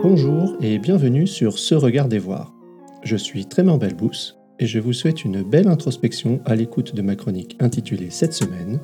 Bonjour 0.00 0.56
et 0.60 0.78
bienvenue 0.78 1.26
sur 1.26 1.58
Ce 1.58 1.74
Regard 1.74 2.08
des 2.08 2.20
Voir. 2.20 2.54
Je 3.02 3.16
suis 3.16 3.46
Trément 3.46 3.78
Belbous 3.78 4.36
et 4.60 4.66
je 4.66 4.78
vous 4.78 4.92
souhaite 4.92 5.24
une 5.24 5.42
belle 5.42 5.66
introspection 5.66 6.40
à 6.44 6.54
l'écoute 6.54 6.94
de 6.94 7.02
ma 7.02 7.16
chronique 7.16 7.56
intitulée 7.58 8.10
cette 8.10 8.32
semaine 8.32 8.78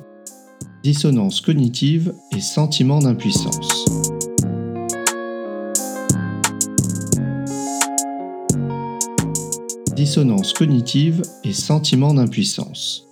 Dissonance 0.83 1.39
cognitive 1.39 2.13
et 2.35 2.41
sentiment 2.41 2.99
d'impuissance. 2.99 3.85
Dissonance 9.95 10.51
cognitive 10.51 11.21
et 11.45 11.53
sentiment 11.53 12.13
d'impuissance. 12.13 13.07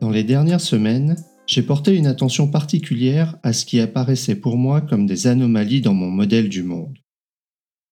Dans 0.00 0.08
les 0.08 0.24
dernières 0.24 0.62
semaines, 0.62 1.16
j'ai 1.50 1.62
porté 1.62 1.96
une 1.96 2.06
attention 2.06 2.48
particulière 2.48 3.36
à 3.42 3.52
ce 3.52 3.64
qui 3.64 3.80
apparaissait 3.80 4.36
pour 4.36 4.56
moi 4.56 4.80
comme 4.80 5.06
des 5.06 5.26
anomalies 5.26 5.80
dans 5.80 5.94
mon 5.94 6.08
modèle 6.08 6.48
du 6.48 6.62
monde. 6.62 6.96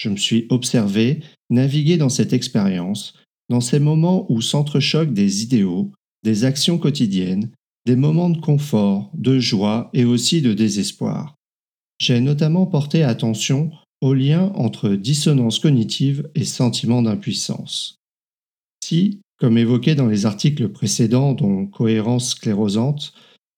Je 0.01 0.11
me 0.11 0.17
suis 0.17 0.47
observé, 0.49 1.25
navigué 1.51 1.97
dans 1.97 2.09
cette 2.09 2.33
expérience, 2.33 3.15
dans 3.49 3.61
ces 3.61 3.81
moments 3.81 4.31
où 4.31 4.41
s'entrechoquent 4.41 5.13
des 5.13 5.43
idéaux, 5.43 5.91
des 6.23 6.45
actions 6.45 6.79
quotidiennes, 6.79 7.51
des 7.85 7.97
moments 7.97 8.31
de 8.31 8.41
confort, 8.41 9.11
de 9.15 9.41
joie 9.41 9.91
et 9.93 10.05
aussi 10.05 10.41
de 10.41 10.53
désespoir. 10.53 11.35
J'ai 12.01 12.21
notamment 12.21 12.65
porté 12.65 13.03
attention 13.03 13.73
au 14.01 14.15
lien 14.15 14.53
entre 14.55 14.91
dissonance 14.91 15.59
cognitive 15.59 16.31
et 16.37 16.45
sentiment 16.45 17.03
d'impuissance. 17.03 17.97
Si, 18.85 19.19
comme 19.37 19.59
évoqué 19.59 19.97
dans 19.97 20.07
les 20.07 20.27
articles 20.27 20.69
précédents 20.69 21.33
dont 21.33 21.67
cohérence 21.67 22.31
sclérosante, 22.31 23.15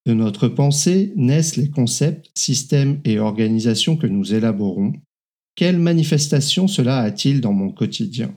de 0.07 0.15
notre 0.15 0.49
pensée 0.49 1.13
naissent 1.17 1.57
les 1.57 1.71
concepts, 1.71 2.31
systèmes 2.35 3.01
et 3.05 3.19
organisations 3.19 3.97
que 3.97 4.07
nous 4.07 4.35
élaborons. 4.35 4.93
Quelle 5.55 5.79
manifestation 5.79 6.69
cela 6.69 6.99
a-t-il 7.01 7.41
dans 7.41 7.53
mon 7.53 7.71
quotidien? 7.71 8.35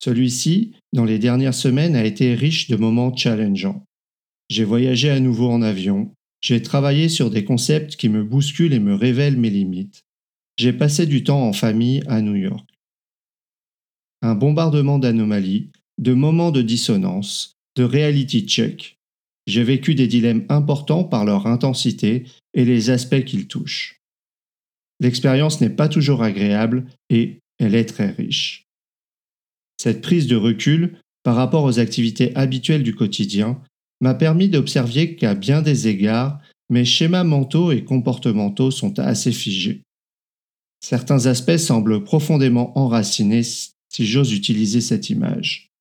Celui-ci, 0.00 0.74
dans 0.92 1.04
les 1.04 1.20
dernières 1.20 1.54
semaines, 1.54 1.94
a 1.94 2.04
été 2.04 2.34
riche 2.34 2.68
de 2.68 2.76
moments 2.76 3.14
challengeants. 3.14 3.84
J'ai 4.48 4.64
voyagé 4.64 5.10
à 5.10 5.20
nouveau 5.20 5.48
en 5.48 5.62
avion, 5.62 6.12
j'ai 6.42 6.60
travaillé 6.60 7.08
sur 7.08 7.30
des 7.30 7.44
concepts 7.44 7.94
qui 7.94 8.08
me 8.08 8.24
bousculent 8.24 8.74
et 8.74 8.80
me 8.80 8.94
révèlent 8.94 9.38
mes 9.38 9.48
limites. 9.48 10.04
J'ai 10.56 10.72
passé 10.72 11.06
du 11.06 11.22
temps 11.22 11.46
en 11.46 11.52
famille 11.52 12.02
à 12.08 12.20
New 12.20 12.34
York. 12.34 12.68
Un 14.22 14.34
bombardement 14.34 14.98
d'anomalies, 14.98 15.70
de 15.98 16.12
moments 16.12 16.50
de 16.50 16.62
dissonance, 16.62 17.54
de 17.76 17.84
reality 17.84 18.42
check, 18.42 18.98
j'ai 19.46 19.64
vécu 19.64 19.94
des 19.94 20.06
dilemmes 20.06 20.44
importants 20.48 21.04
par 21.04 21.24
leur 21.24 21.46
intensité 21.46 22.24
et 22.54 22.64
les 22.64 22.90
aspects 22.90 23.24
qu'ils 23.24 23.48
touchent. 23.48 24.00
L'expérience 25.00 25.60
n'est 25.60 25.70
pas 25.70 25.88
toujours 25.88 26.22
agréable 26.22 26.86
et 27.10 27.40
elle 27.58 27.74
est 27.74 27.86
très 27.86 28.10
riche. 28.10 28.64
Cette 29.80 30.00
prise 30.00 30.28
de 30.28 30.36
recul 30.36 30.98
par 31.24 31.34
rapport 31.34 31.64
aux 31.64 31.78
activités 31.78 32.34
habituelles 32.36 32.82
du 32.82 32.94
quotidien 32.94 33.60
m'a 34.00 34.14
permis 34.14 34.48
d'observer 34.48 35.16
qu'à 35.16 35.34
bien 35.34 35.62
des 35.62 35.88
égards, 35.88 36.40
mes 36.70 36.84
schémas 36.84 37.24
mentaux 37.24 37.72
et 37.72 37.84
comportementaux 37.84 38.70
sont 38.70 38.98
assez 38.98 39.32
figés. 39.32 39.82
Certains 40.80 41.26
aspects 41.26 41.58
semblent 41.58 42.02
profondément 42.02 42.76
enracinés 42.78 43.42
si 43.42 44.06
j'ose 44.06 44.32
utiliser 44.32 44.80
cette 44.80 45.10
image. 45.10 45.71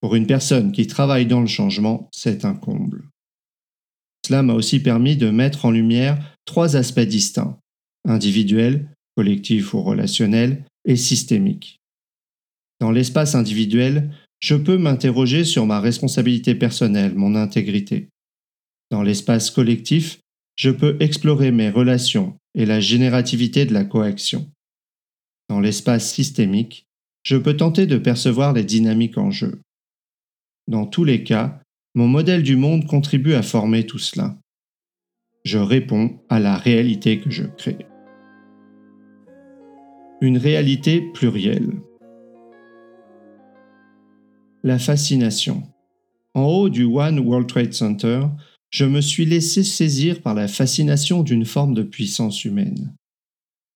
Pour 0.00 0.14
une 0.14 0.26
personne 0.26 0.72
qui 0.72 0.86
travaille 0.86 1.26
dans 1.26 1.40
le 1.40 1.46
changement, 1.46 2.08
c'est 2.12 2.44
un 2.44 2.54
comble. 2.54 3.04
Cela 4.26 4.42
m'a 4.42 4.54
aussi 4.54 4.80
permis 4.80 5.16
de 5.16 5.30
mettre 5.30 5.64
en 5.64 5.70
lumière 5.70 6.36
trois 6.44 6.76
aspects 6.76 7.00
distincts, 7.00 7.58
individuel, 8.06 8.88
collectif 9.16 9.74
ou 9.74 9.82
relationnel, 9.82 10.64
et 10.86 10.96
systémique. 10.96 11.78
Dans 12.80 12.90
l'espace 12.90 13.34
individuel, 13.34 14.14
je 14.40 14.54
peux 14.54 14.78
m'interroger 14.78 15.44
sur 15.44 15.66
ma 15.66 15.80
responsabilité 15.80 16.54
personnelle, 16.54 17.14
mon 17.14 17.34
intégrité. 17.34 18.08
Dans 18.90 19.02
l'espace 19.02 19.50
collectif, 19.50 20.20
je 20.56 20.70
peux 20.70 20.96
explorer 21.00 21.52
mes 21.52 21.70
relations 21.70 22.36
et 22.54 22.64
la 22.64 22.80
générativité 22.80 23.66
de 23.66 23.74
la 23.74 23.84
coaction. 23.84 24.50
Dans 25.48 25.60
l'espace 25.60 26.10
systémique, 26.10 26.86
je 27.22 27.36
peux 27.36 27.56
tenter 27.56 27.86
de 27.86 27.98
percevoir 27.98 28.54
les 28.54 28.64
dynamiques 28.64 29.18
en 29.18 29.30
jeu. 29.30 29.60
Dans 30.70 30.86
tous 30.86 31.02
les 31.02 31.24
cas, 31.24 31.60
mon 31.96 32.06
modèle 32.06 32.44
du 32.44 32.54
monde 32.54 32.86
contribue 32.86 33.34
à 33.34 33.42
former 33.42 33.86
tout 33.86 33.98
cela. 33.98 34.38
Je 35.44 35.58
réponds 35.58 36.20
à 36.28 36.38
la 36.38 36.56
réalité 36.56 37.18
que 37.18 37.28
je 37.28 37.42
crée. 37.42 37.86
Une 40.20 40.38
réalité 40.38 41.00
plurielle. 41.12 41.72
La 44.62 44.78
fascination. 44.78 45.64
En 46.34 46.44
haut 46.44 46.68
du 46.68 46.84
One 46.84 47.18
World 47.18 47.48
Trade 47.48 47.72
Center, 47.72 48.26
je 48.70 48.84
me 48.84 49.00
suis 49.00 49.24
laissé 49.24 49.64
saisir 49.64 50.22
par 50.22 50.34
la 50.34 50.46
fascination 50.46 51.24
d'une 51.24 51.46
forme 51.46 51.74
de 51.74 51.82
puissance 51.82 52.44
humaine. 52.44 52.94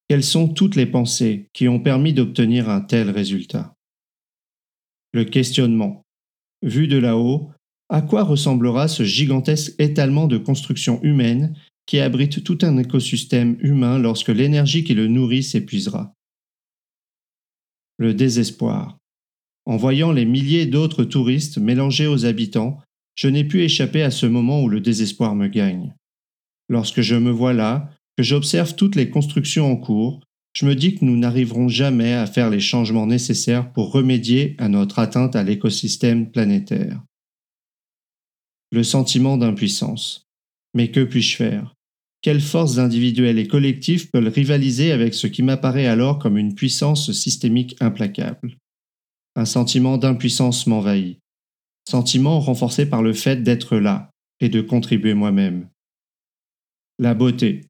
Quelles 0.08 0.22
sont 0.22 0.46
toutes 0.46 0.76
les 0.76 0.86
pensées 0.86 1.48
qui 1.54 1.66
ont 1.66 1.80
permis 1.80 2.12
d'obtenir 2.12 2.70
un 2.70 2.82
tel 2.82 3.10
résultat? 3.10 3.74
Le 5.12 5.24
questionnement, 5.24 6.03
Vu 6.64 6.88
de 6.88 6.96
là-haut, 6.96 7.50
à 7.90 8.00
quoi 8.00 8.24
ressemblera 8.24 8.88
ce 8.88 9.02
gigantesque 9.02 9.74
étalement 9.78 10.26
de 10.26 10.38
construction 10.38 10.98
humaine 11.02 11.54
qui 11.84 12.00
abrite 12.00 12.42
tout 12.42 12.56
un 12.62 12.78
écosystème 12.78 13.58
humain 13.60 13.98
lorsque 13.98 14.30
l'énergie 14.30 14.82
qui 14.82 14.94
le 14.94 15.06
nourrit 15.06 15.42
s'épuisera? 15.42 16.14
Le 17.98 18.14
désespoir. 18.14 18.96
En 19.66 19.76
voyant 19.76 20.10
les 20.10 20.24
milliers 20.24 20.64
d'autres 20.64 21.04
touristes 21.04 21.58
mélangés 21.58 22.06
aux 22.06 22.24
habitants, 22.24 22.80
je 23.14 23.28
n'ai 23.28 23.44
pu 23.44 23.62
échapper 23.62 24.02
à 24.02 24.10
ce 24.10 24.24
moment 24.24 24.62
où 24.62 24.70
le 24.70 24.80
désespoir 24.80 25.34
me 25.34 25.48
gagne. 25.48 25.94
Lorsque 26.70 27.02
je 27.02 27.14
me 27.14 27.30
vois 27.30 27.52
là, 27.52 27.90
que 28.16 28.22
j'observe 28.22 28.74
toutes 28.74 28.96
les 28.96 29.10
constructions 29.10 29.70
en 29.70 29.76
cours, 29.76 30.22
je 30.54 30.66
me 30.66 30.74
dis 30.74 30.94
que 30.94 31.04
nous 31.04 31.16
n'arriverons 31.16 31.68
jamais 31.68 32.12
à 32.12 32.26
faire 32.26 32.48
les 32.48 32.60
changements 32.60 33.06
nécessaires 33.06 33.72
pour 33.72 33.90
remédier 33.90 34.54
à 34.58 34.68
notre 34.68 35.00
atteinte 35.00 35.34
à 35.34 35.42
l'écosystème 35.42 36.30
planétaire. 36.30 37.02
Le 38.70 38.84
sentiment 38.84 39.36
d'impuissance. 39.36 40.26
Mais 40.72 40.90
que 40.90 41.02
puis-je 41.04 41.36
faire? 41.36 41.74
Quelles 42.22 42.40
forces 42.40 42.78
individuelles 42.78 43.38
et 43.38 43.48
collectives 43.48 44.10
peuvent 44.10 44.32
rivaliser 44.32 44.92
avec 44.92 45.14
ce 45.14 45.26
qui 45.26 45.42
m'apparaît 45.42 45.86
alors 45.86 46.18
comme 46.18 46.38
une 46.38 46.54
puissance 46.54 47.12
systémique 47.12 47.76
implacable? 47.80 48.56
Un 49.36 49.44
sentiment 49.44 49.98
d'impuissance 49.98 50.66
m'envahit. 50.66 51.18
Sentiment 51.88 52.40
renforcé 52.40 52.88
par 52.88 53.02
le 53.02 53.12
fait 53.12 53.42
d'être 53.42 53.76
là 53.76 54.10
et 54.40 54.48
de 54.48 54.60
contribuer 54.60 55.14
moi-même. 55.14 55.68
La 56.98 57.14
beauté. 57.14 57.62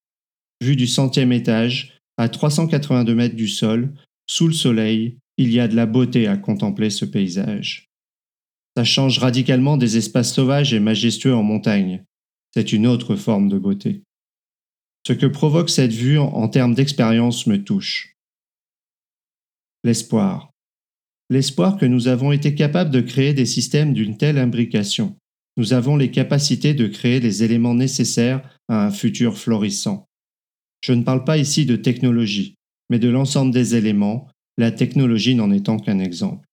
Vue 0.60 0.76
du 0.76 0.86
centième 0.86 1.32
étage, 1.32 1.93
à 2.16 2.28
382 2.28 3.14
mètres 3.14 3.36
du 3.36 3.48
sol, 3.48 3.94
sous 4.26 4.46
le 4.46 4.54
soleil, 4.54 5.18
il 5.36 5.52
y 5.52 5.60
a 5.60 5.68
de 5.68 5.76
la 5.76 5.86
beauté 5.86 6.26
à 6.26 6.36
contempler 6.36 6.90
ce 6.90 7.04
paysage. 7.04 7.88
Ça 8.76 8.84
change 8.84 9.18
radicalement 9.18 9.76
des 9.76 9.96
espaces 9.96 10.32
sauvages 10.32 10.74
et 10.74 10.80
majestueux 10.80 11.34
en 11.34 11.42
montagne. 11.42 12.04
C'est 12.52 12.72
une 12.72 12.86
autre 12.86 13.16
forme 13.16 13.48
de 13.48 13.58
beauté. 13.58 14.02
Ce 15.06 15.12
que 15.12 15.26
provoque 15.26 15.70
cette 15.70 15.92
vue 15.92 16.18
en 16.18 16.48
termes 16.48 16.74
d'expérience 16.74 17.46
me 17.46 17.62
touche. 17.62 18.16
L'espoir. 19.84 20.50
L'espoir 21.30 21.76
que 21.76 21.86
nous 21.86 22.08
avons 22.08 22.32
été 22.32 22.54
capables 22.54 22.90
de 22.90 23.00
créer 23.00 23.34
des 23.34 23.46
systèmes 23.46 23.92
d'une 23.92 24.16
telle 24.16 24.38
imbrication. 24.38 25.16
Nous 25.56 25.72
avons 25.72 25.96
les 25.96 26.10
capacités 26.10 26.74
de 26.74 26.86
créer 26.86 27.20
les 27.20 27.42
éléments 27.42 27.74
nécessaires 27.74 28.42
à 28.68 28.86
un 28.86 28.90
futur 28.90 29.38
florissant. 29.38 30.08
Je 30.84 30.92
ne 30.92 31.02
parle 31.02 31.24
pas 31.24 31.38
ici 31.38 31.64
de 31.64 31.76
technologie, 31.76 32.56
mais 32.90 32.98
de 32.98 33.08
l'ensemble 33.08 33.54
des 33.54 33.74
éléments, 33.74 34.28
la 34.58 34.70
technologie 34.70 35.34
n'en 35.34 35.50
étant 35.50 35.78
qu'un 35.78 35.98
exemple. 35.98 36.46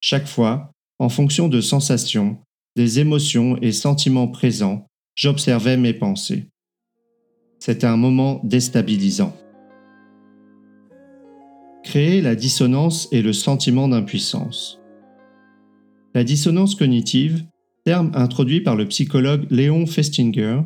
Chaque 0.00 0.26
fois, 0.26 0.72
en 0.98 1.08
fonction 1.08 1.46
de 1.46 1.60
sensations, 1.60 2.40
des 2.74 2.98
émotions 2.98 3.58
et 3.62 3.70
sentiments 3.70 4.26
présents, 4.26 4.88
j'observais 5.14 5.76
mes 5.76 5.94
pensées. 5.94 6.48
C'était 7.60 7.86
un 7.86 7.96
moment 7.96 8.40
déstabilisant. 8.42 9.36
Créer 11.84 12.20
la 12.20 12.34
dissonance 12.34 13.06
et 13.12 13.22
le 13.22 13.32
sentiment 13.32 13.86
d'impuissance. 13.86 14.80
La 16.12 16.24
dissonance 16.24 16.74
cognitive, 16.74 17.46
terme 17.84 18.10
introduit 18.14 18.62
par 18.62 18.74
le 18.74 18.88
psychologue 18.88 19.46
Léon 19.48 19.86
Festinger, 19.86 20.62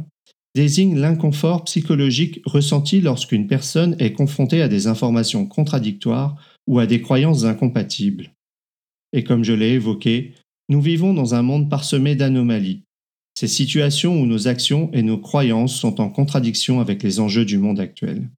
désigne 0.54 0.98
l'inconfort 0.98 1.64
psychologique 1.64 2.40
ressenti 2.44 3.00
lorsqu'une 3.00 3.46
personne 3.46 3.96
est 3.98 4.12
confrontée 4.12 4.62
à 4.62 4.68
des 4.68 4.86
informations 4.86 5.46
contradictoires 5.46 6.36
ou 6.66 6.78
à 6.78 6.86
des 6.86 7.00
croyances 7.00 7.44
incompatibles. 7.44 8.32
Et 9.12 9.24
comme 9.24 9.44
je 9.44 9.52
l'ai 9.52 9.72
évoqué, 9.72 10.34
nous 10.68 10.80
vivons 10.80 11.14
dans 11.14 11.34
un 11.34 11.42
monde 11.42 11.68
parsemé 11.68 12.14
d'anomalies. 12.14 12.82
ces 13.38 13.48
situations 13.48 14.20
où 14.20 14.26
nos 14.26 14.48
actions 14.48 14.90
et 14.92 15.02
nos 15.02 15.16
croyances 15.16 15.74
sont 15.74 16.00
en 16.00 16.10
contradiction 16.10 16.78
avec 16.78 17.02
les 17.02 17.20
enjeux 17.20 17.46
du 17.46 17.56
monde 17.56 17.80
actuel. 17.80 18.28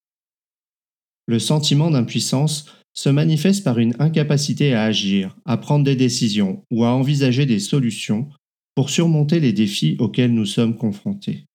Le 1.27 1.41
sentiment 1.41 1.91
d'impuissance 1.91 2.67
se 2.95 3.09
manifeste 3.09 3.65
par 3.65 3.79
une 3.79 3.95
incapacité 3.99 4.75
à 4.75 4.85
agir, 4.85 5.37
à 5.45 5.57
prendre 5.57 5.85
des 5.85 5.97
décisions 5.97 6.63
ou 6.71 6.85
à 6.85 6.91
envisager 6.91 7.47
des 7.47 7.59
solutions 7.59 8.29
pour 8.77 8.91
surmonter 8.91 9.41
les 9.41 9.53
défis 9.53 9.97
auxquels 9.99 10.33
nous 10.33 10.47
sommes 10.47 10.77
confrontés. 10.77 11.47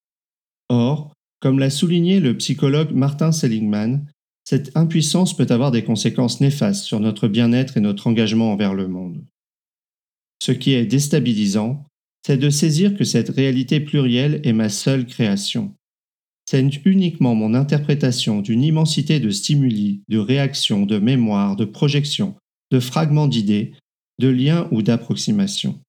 Or, 0.69 1.13
comme 1.39 1.59
l'a 1.59 1.69
souligné 1.69 2.19
le 2.19 2.35
psychologue 2.37 2.91
Martin 2.91 3.31
Seligman, 3.31 4.05
cette 4.43 4.75
impuissance 4.75 5.35
peut 5.35 5.47
avoir 5.49 5.71
des 5.71 5.83
conséquences 5.83 6.41
néfastes 6.41 6.85
sur 6.85 6.99
notre 6.99 7.27
bien-être 7.27 7.77
et 7.77 7.81
notre 7.81 8.07
engagement 8.07 8.51
envers 8.51 8.73
le 8.73 8.87
monde. 8.87 9.23
Ce 10.41 10.51
qui 10.51 10.73
est 10.73 10.85
déstabilisant, 10.85 11.85
c'est 12.25 12.37
de 12.37 12.49
saisir 12.49 12.95
que 12.95 13.03
cette 13.03 13.29
réalité 13.29 13.79
plurielle 13.79 14.41
est 14.43 14.53
ma 14.53 14.69
seule 14.69 15.05
création. 15.05 15.73
C'est 16.49 16.61
uniquement 16.85 17.35
mon 17.35 17.53
interprétation 17.53 18.41
d'une 18.41 18.63
immensité 18.63 19.19
de 19.19 19.29
stimuli, 19.29 20.01
de 20.07 20.17
réactions, 20.17 20.85
de 20.85 20.97
mémoires, 20.97 21.57
de 21.57 21.65
projections, 21.65 22.35
de 22.71 22.79
fragments 22.79 23.27
d'idées, 23.27 23.73
de 24.19 24.29
liens 24.29 24.69
ou 24.71 24.81
d'approximations. 24.81 25.79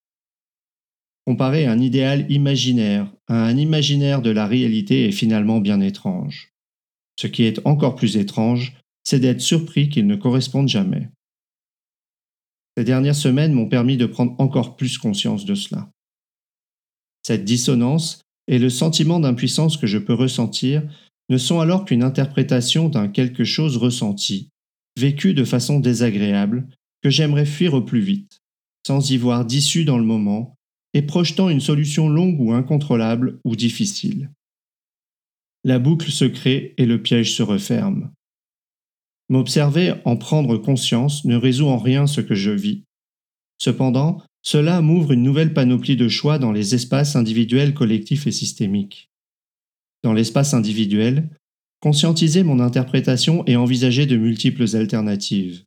Comparer 1.29 1.67
un 1.67 1.79
idéal 1.79 2.25
imaginaire 2.31 3.13
à 3.27 3.45
un 3.45 3.59
imaginaire 3.59 4.23
de 4.23 4.31
la 4.31 4.47
réalité 4.47 5.07
est 5.07 5.13
finalement 5.13 5.61
bien 5.61 5.79
étrange. 5.83 6.55
Ce 7.21 7.27
qui 7.27 7.43
est 7.43 7.61
encore 7.67 7.97
plus 7.97 8.17
étrange, 8.17 8.79
c'est 9.05 9.21
d'être 9.21 9.43
surpris 9.43 9.91
qu'ils 9.91 10.07
ne 10.07 10.17
correspondent 10.17 10.71
jamais. 10.71 11.11
Ces 12.79 12.85
dernières 12.85 13.15
semaines 13.15 13.53
m'ont 13.53 13.69
permis 13.69 13.99
de 13.99 14.07
prendre 14.07 14.37
encore 14.39 14.75
plus 14.77 14.97
conscience 14.97 15.45
de 15.45 15.55
cela. 15.55 15.91
Cette 17.23 17.45
dissonance 17.45 18.23
et 18.47 18.59
le 18.59 18.71
sentiment 18.71 19.21
d'impuissance 19.21 19.77
que 19.77 19.87
je 19.87 19.99
peux 19.99 20.15
ressentir 20.15 20.83
ne 21.29 21.37
sont 21.37 21.61
alors 21.61 21.85
qu'une 21.85 22.05
interprétation 22.05 22.89
d'un 22.89 23.07
quelque 23.07 23.45
chose 23.45 23.77
ressenti, 23.77 24.49
vécu 24.99 25.35
de 25.35 25.45
façon 25.45 25.79
désagréable, 25.79 26.67
que 27.03 27.11
j'aimerais 27.11 27.45
fuir 27.45 27.75
au 27.75 27.83
plus 27.83 28.01
vite, 28.01 28.39
sans 28.87 29.11
y 29.11 29.19
voir 29.19 29.45
d'issue 29.45 29.85
dans 29.85 29.99
le 29.99 30.07
moment, 30.07 30.55
et 30.95 31.03
projetant 31.03 31.49
une 31.51 31.61
solution 31.61 32.09
longue 32.09 32.41
ou 32.41 32.53
incontrôlable 32.53 33.41
ou 33.45 33.57
difficile. 33.57 34.31
La 35.65 35.79
boucle 35.79 36.11
se 36.11 36.25
crée 36.25 36.75
et 36.79 36.87
le 36.87 37.03
piège 37.03 37.35
se 37.35 37.43
referme. 37.43 38.13
M'observer 39.29 39.95
en 40.05 40.17
prendre 40.17 40.57
conscience 40.57 41.25
ne 41.25 41.37
résout 41.37 41.67
en 41.67 41.79
rien 41.79 42.07
ce 42.07 42.21
que 42.21 42.35
je 42.35 42.51
vis. 42.51 42.85
Cependant, 43.59 44.23
cela 44.43 44.81
m'ouvre 44.81 45.13
une 45.13 45.23
nouvelle 45.23 45.53
panoplie 45.53 45.97
de 45.97 46.09
choix 46.09 46.39
dans 46.39 46.53
les 46.53 46.75
espaces 46.75 47.17
individuels, 47.17 47.75
collectifs 47.75 48.27
et 48.27 48.33
systémiques. 48.33 49.11
Dans 50.03 50.15
l'espace 50.15 50.55
individuel, 50.55 51.29
conscientiser 51.81 52.45
mon 52.45 52.61
interprétation 52.61 53.45
et 53.47 53.57
envisager 53.57 54.07
de 54.07 54.17
multiples 54.17 54.77
alternatives. 54.77 55.65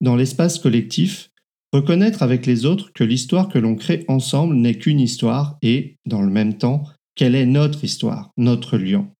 Dans 0.00 0.14
l'espace 0.14 0.58
collectif, 0.58 1.30
reconnaître 1.72 2.22
avec 2.22 2.46
les 2.46 2.64
autres 2.64 2.92
que 2.92 3.04
l'histoire 3.04 3.48
que 3.48 3.58
l'on 3.58 3.74
crée 3.74 4.04
ensemble 4.08 4.54
n'est 4.54 4.78
qu'une 4.78 5.00
histoire 5.00 5.58
et, 5.62 5.96
dans 6.06 6.22
le 6.22 6.30
même 6.30 6.58
temps, 6.58 6.84
quelle 7.14 7.34
est 7.34 7.46
notre 7.46 7.84
histoire, 7.84 8.30
notre 8.36 8.78
lien. 8.78 9.10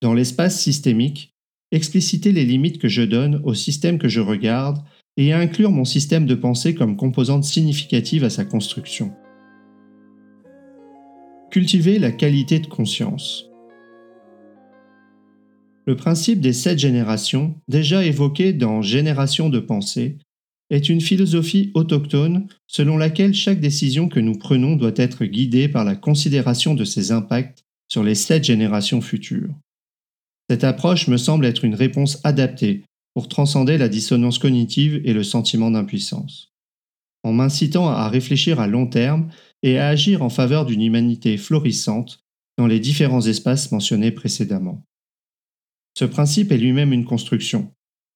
Dans 0.00 0.14
l'espace 0.14 0.60
systémique, 0.60 1.34
expliciter 1.72 2.32
les 2.32 2.44
limites 2.44 2.78
que 2.78 2.88
je 2.88 3.02
donne 3.02 3.40
au 3.44 3.54
système 3.54 3.98
que 3.98 4.08
je 4.08 4.20
regarde 4.20 4.82
et 5.16 5.32
inclure 5.32 5.70
mon 5.70 5.84
système 5.84 6.26
de 6.26 6.34
pensée 6.34 6.74
comme 6.74 6.96
composante 6.96 7.44
significative 7.44 8.24
à 8.24 8.30
sa 8.30 8.44
construction. 8.44 9.12
Cultiver 11.50 11.98
la 11.98 12.12
qualité 12.12 12.60
de 12.60 12.68
conscience. 12.68 13.46
Le 15.86 15.96
principe 15.96 16.40
des 16.40 16.52
sept 16.52 16.78
générations, 16.78 17.56
déjà 17.66 18.04
évoqué 18.04 18.52
dans 18.52 18.82
Génération 18.82 19.48
de 19.48 19.58
pensée, 19.58 20.18
est 20.70 20.88
une 20.88 21.00
philosophie 21.00 21.70
autochtone 21.74 22.46
selon 22.66 22.96
laquelle 22.96 23.34
chaque 23.34 23.60
décision 23.60 24.08
que 24.08 24.20
nous 24.20 24.38
prenons 24.38 24.76
doit 24.76 24.92
être 24.96 25.24
guidée 25.24 25.68
par 25.68 25.84
la 25.84 25.96
considération 25.96 26.74
de 26.74 26.84
ses 26.84 27.10
impacts 27.12 27.64
sur 27.88 28.04
les 28.04 28.14
sept 28.14 28.44
générations 28.44 29.00
futures. 29.00 29.52
Cette 30.48 30.64
approche 30.64 31.08
me 31.08 31.16
semble 31.16 31.44
être 31.44 31.64
une 31.64 31.74
réponse 31.74 32.20
adaptée 32.24 32.84
pour 33.14 33.28
transcender 33.28 33.78
la 33.78 33.88
dissonance 33.88 34.38
cognitive 34.38 35.00
et 35.04 35.12
le 35.12 35.24
sentiment 35.24 35.70
d'impuissance. 35.70 36.52
En 37.22 37.32
m'incitant 37.32 37.88
à 37.88 38.08
réfléchir 38.08 38.60
à 38.60 38.66
long 38.66 38.86
terme 38.86 39.30
et 39.62 39.78
à 39.78 39.88
agir 39.88 40.22
en 40.22 40.30
faveur 40.30 40.64
d'une 40.64 40.82
humanité 40.82 41.36
florissante 41.36 42.20
dans 42.56 42.66
les 42.66 42.80
différents 42.80 43.26
espaces 43.26 43.72
mentionnés 43.72 44.10
précédemment. 44.10 44.84
Ce 45.98 46.04
principe 46.04 46.52
est 46.52 46.58
lui-même 46.58 46.92
une 46.92 47.04
construction. 47.04 47.72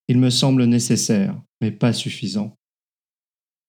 Il 0.08 0.18
me 0.18 0.30
semble 0.30 0.64
nécessaire, 0.64 1.40
pas 1.70 1.92
suffisant. 1.92 2.54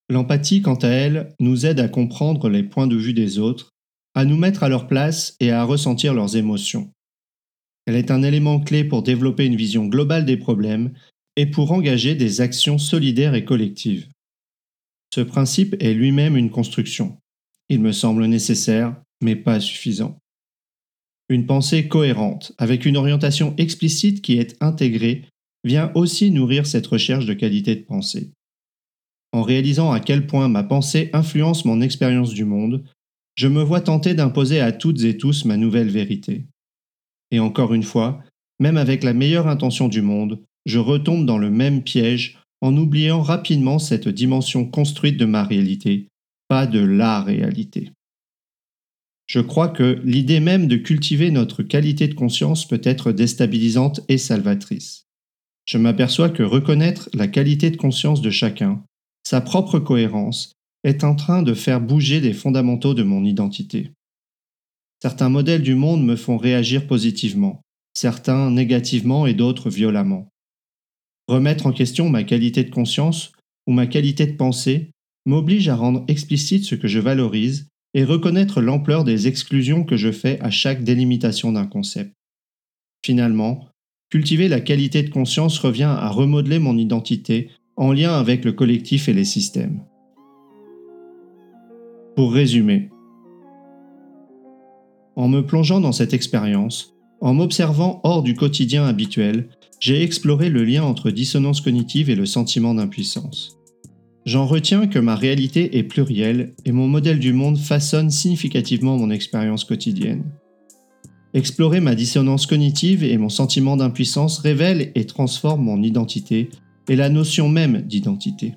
L'empathie, 0.08 0.62
quant 0.62 0.76
à 0.76 0.88
elle, 0.88 1.34
nous 1.40 1.66
aide 1.66 1.80
à 1.80 1.88
comprendre 1.88 2.48
les 2.48 2.62
points 2.62 2.86
de 2.86 2.96
vue 2.96 3.14
des 3.14 3.38
autres, 3.38 3.72
à 4.14 4.24
nous 4.24 4.36
mettre 4.36 4.62
à 4.62 4.68
leur 4.68 4.86
place 4.86 5.36
et 5.40 5.50
à 5.50 5.64
ressentir 5.64 6.14
leurs 6.14 6.36
émotions. 6.36 6.90
Elle 7.86 7.96
est 7.96 8.10
un 8.10 8.22
élément 8.22 8.60
clé 8.60 8.84
pour 8.84 9.02
développer 9.02 9.46
une 9.46 9.56
vision 9.56 9.86
globale 9.86 10.24
des 10.24 10.36
problèmes 10.36 10.92
et 11.36 11.46
pour 11.46 11.72
engager 11.72 12.14
des 12.14 12.40
actions 12.40 12.78
solidaires 12.78 13.34
et 13.34 13.44
collectives. 13.44 14.08
Ce 15.14 15.20
principe 15.20 15.76
est 15.80 15.94
lui-même 15.94 16.36
une 16.36 16.50
construction. 16.50 17.18
Il 17.68 17.80
me 17.80 17.92
semble 17.92 18.26
nécessaire, 18.26 18.96
mais 19.22 19.36
pas 19.36 19.60
suffisant. 19.60 20.18
Une 21.28 21.46
pensée 21.46 21.88
cohérente, 21.88 22.52
avec 22.58 22.86
une 22.86 22.96
orientation 22.96 23.54
explicite 23.56 24.22
qui 24.22 24.38
est 24.38 24.56
intégrée, 24.60 25.24
vient 25.66 25.90
aussi 25.94 26.30
nourrir 26.30 26.66
cette 26.66 26.86
recherche 26.86 27.26
de 27.26 27.34
qualité 27.34 27.74
de 27.74 27.82
pensée. 27.82 28.30
En 29.32 29.42
réalisant 29.42 29.92
à 29.92 30.00
quel 30.00 30.26
point 30.26 30.48
ma 30.48 30.62
pensée 30.62 31.10
influence 31.12 31.64
mon 31.64 31.80
expérience 31.80 32.32
du 32.32 32.44
monde, 32.44 32.84
je 33.34 33.48
me 33.48 33.62
vois 33.62 33.80
tenter 33.80 34.14
d'imposer 34.14 34.60
à 34.60 34.72
toutes 34.72 35.02
et 35.02 35.18
tous 35.18 35.44
ma 35.44 35.56
nouvelle 35.56 35.90
vérité. 35.90 36.46
Et 37.32 37.40
encore 37.40 37.74
une 37.74 37.82
fois, 37.82 38.22
même 38.60 38.76
avec 38.76 39.02
la 39.02 39.12
meilleure 39.12 39.48
intention 39.48 39.88
du 39.88 40.00
monde, 40.00 40.40
je 40.64 40.78
retombe 40.78 41.26
dans 41.26 41.38
le 41.38 41.50
même 41.50 41.82
piège 41.82 42.38
en 42.62 42.74
oubliant 42.76 43.20
rapidement 43.20 43.78
cette 43.78 44.08
dimension 44.08 44.64
construite 44.64 45.18
de 45.18 45.26
ma 45.26 45.44
réalité, 45.44 46.08
pas 46.48 46.66
de 46.66 46.80
la 46.80 47.20
réalité. 47.20 47.90
Je 49.26 49.40
crois 49.40 49.68
que 49.68 50.00
l'idée 50.04 50.40
même 50.40 50.68
de 50.68 50.76
cultiver 50.76 51.32
notre 51.32 51.64
qualité 51.64 52.06
de 52.06 52.14
conscience 52.14 52.66
peut 52.66 52.80
être 52.84 53.10
déstabilisante 53.10 54.00
et 54.08 54.18
salvatrice. 54.18 55.05
Je 55.66 55.78
m'aperçois 55.78 56.30
que 56.30 56.44
reconnaître 56.44 57.08
la 57.12 57.26
qualité 57.26 57.70
de 57.70 57.76
conscience 57.76 58.22
de 58.22 58.30
chacun, 58.30 58.82
sa 59.24 59.40
propre 59.40 59.80
cohérence, 59.80 60.52
est 60.84 61.02
en 61.02 61.16
train 61.16 61.42
de 61.42 61.54
faire 61.54 61.80
bouger 61.80 62.20
les 62.20 62.32
fondamentaux 62.32 62.94
de 62.94 63.02
mon 63.02 63.24
identité. 63.24 63.90
Certains 65.02 65.28
modèles 65.28 65.62
du 65.62 65.74
monde 65.74 66.04
me 66.04 66.14
font 66.14 66.38
réagir 66.38 66.86
positivement, 66.86 67.60
certains 67.94 68.50
négativement 68.50 69.26
et 69.26 69.34
d'autres 69.34 69.68
violemment. 69.68 70.28
Remettre 71.26 71.66
en 71.66 71.72
question 71.72 72.08
ma 72.08 72.22
qualité 72.22 72.62
de 72.62 72.70
conscience 72.70 73.32
ou 73.66 73.72
ma 73.72 73.88
qualité 73.88 74.26
de 74.26 74.36
pensée 74.36 74.92
m'oblige 75.26 75.68
à 75.68 75.74
rendre 75.74 76.04
explicite 76.06 76.64
ce 76.64 76.76
que 76.76 76.86
je 76.86 77.00
valorise 77.00 77.66
et 77.94 78.04
reconnaître 78.04 78.60
l'ampleur 78.60 79.02
des 79.02 79.26
exclusions 79.26 79.82
que 79.82 79.96
je 79.96 80.12
fais 80.12 80.38
à 80.40 80.50
chaque 80.50 80.84
délimitation 80.84 81.50
d'un 81.50 81.66
concept. 81.66 82.12
Finalement, 83.04 83.68
cultiver 84.10 84.48
la 84.48 84.60
qualité 84.60 85.02
de 85.02 85.10
conscience 85.10 85.58
revient 85.58 85.84
à 85.84 86.08
remodeler 86.08 86.58
mon 86.58 86.76
identité 86.76 87.50
en 87.76 87.92
lien 87.92 88.12
avec 88.12 88.44
le 88.44 88.52
collectif 88.52 89.08
et 89.08 89.12
les 89.12 89.24
systèmes. 89.24 89.82
Pour 92.14 92.32
résumer, 92.32 92.90
en 95.16 95.28
me 95.28 95.40
plongeant 95.40 95.80
dans 95.80 95.92
cette 95.92 96.14
expérience, 96.14 96.94
en 97.20 97.34
m'observant 97.34 98.00
hors 98.04 98.22
du 98.22 98.34
quotidien 98.34 98.84
habituel, 98.84 99.48
j'ai 99.80 100.02
exploré 100.02 100.48
le 100.48 100.64
lien 100.64 100.82
entre 100.82 101.10
dissonance 101.10 101.60
cognitive 101.60 102.10
et 102.10 102.14
le 102.14 102.26
sentiment 102.26 102.74
d'impuissance. 102.74 103.58
J'en 104.24 104.46
retiens 104.46 104.86
que 104.86 104.98
ma 104.98 105.14
réalité 105.14 105.78
est 105.78 105.84
plurielle 105.84 106.54
et 106.64 106.72
mon 106.72 106.88
modèle 106.88 107.18
du 107.18 107.32
monde 107.32 107.58
façonne 107.58 108.10
significativement 108.10 108.96
mon 108.96 109.10
expérience 109.10 109.64
quotidienne. 109.64 110.24
Explorer 111.36 111.80
ma 111.80 111.94
dissonance 111.94 112.46
cognitive 112.46 113.04
et 113.04 113.18
mon 113.18 113.28
sentiment 113.28 113.76
d'impuissance 113.76 114.38
révèle 114.38 114.90
et 114.94 115.04
transforme 115.04 115.62
mon 115.62 115.82
identité 115.82 116.48
et 116.88 116.96
la 116.96 117.10
notion 117.10 117.50
même 117.50 117.82
d'identité. 117.82 118.54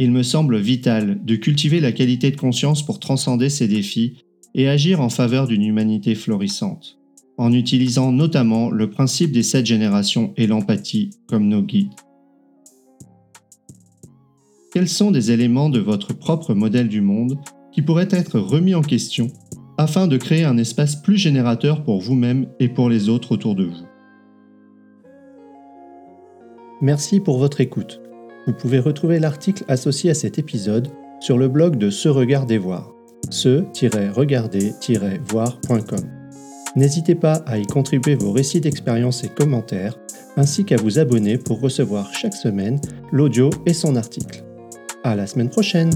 Il 0.00 0.10
me 0.10 0.24
semble 0.24 0.58
vital 0.58 1.24
de 1.24 1.36
cultiver 1.36 1.78
la 1.78 1.92
qualité 1.92 2.32
de 2.32 2.36
conscience 2.36 2.84
pour 2.84 2.98
transcender 2.98 3.50
ces 3.50 3.68
défis 3.68 4.24
et 4.56 4.66
agir 4.66 5.00
en 5.00 5.10
faveur 5.10 5.46
d'une 5.46 5.62
humanité 5.62 6.16
florissante 6.16 6.98
en 7.36 7.52
utilisant 7.52 8.10
notamment 8.10 8.68
le 8.68 8.90
principe 8.90 9.30
des 9.30 9.44
sept 9.44 9.64
générations 9.64 10.34
et 10.36 10.48
l'empathie 10.48 11.10
comme 11.28 11.46
nos 11.46 11.62
guides. 11.62 11.94
Quels 14.72 14.88
sont 14.88 15.12
des 15.12 15.30
éléments 15.30 15.70
de 15.70 15.78
votre 15.78 16.14
propre 16.14 16.54
modèle 16.54 16.88
du 16.88 17.00
monde 17.00 17.38
qui 17.70 17.80
pourrait 17.80 18.08
être 18.10 18.40
remis 18.40 18.74
en 18.74 18.82
question 18.82 19.30
afin 19.78 20.08
de 20.08 20.18
créer 20.18 20.44
un 20.44 20.58
espace 20.58 20.96
plus 20.96 21.16
générateur 21.16 21.84
pour 21.84 22.00
vous-même 22.00 22.46
et 22.60 22.68
pour 22.68 22.90
les 22.90 23.08
autres 23.08 23.32
autour 23.32 23.54
de 23.54 23.64
vous. 23.64 23.86
Merci 26.82 27.20
pour 27.20 27.38
votre 27.38 27.60
écoute. 27.60 28.00
Vous 28.46 28.52
pouvez 28.52 28.80
retrouver 28.80 29.18
l'article 29.18 29.64
associé 29.68 30.10
à 30.10 30.14
cet 30.14 30.38
épisode 30.38 30.88
sur 31.20 31.38
le 31.38 31.48
blog 31.48 31.76
de 31.76 31.88
Se 31.90 32.08
Regarder 32.08 32.58
Voir, 32.58 32.92
se-regarder-voir.com. 33.30 35.98
N'hésitez 36.76 37.14
pas 37.14 37.42
à 37.46 37.56
y 37.58 37.66
contribuer 37.66 38.14
vos 38.14 38.32
récits 38.32 38.60
d'expérience 38.60 39.24
et 39.24 39.28
commentaires, 39.28 39.98
ainsi 40.36 40.64
qu'à 40.64 40.76
vous 40.76 40.98
abonner 40.98 41.38
pour 41.38 41.60
recevoir 41.60 42.12
chaque 42.14 42.34
semaine 42.34 42.80
l'audio 43.10 43.50
et 43.66 43.74
son 43.74 43.96
article. 43.96 44.44
À 45.02 45.16
la 45.16 45.26
semaine 45.26 45.50
prochaine! 45.50 45.90